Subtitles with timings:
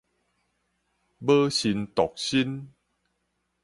[1.19, 2.73] 母身獨身